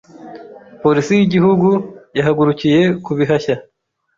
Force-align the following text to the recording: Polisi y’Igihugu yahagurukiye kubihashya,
Polisi 0.81 1.11
y’Igihugu 1.15 1.69
yahagurukiye 2.17 2.81
kubihashya, 3.05 3.55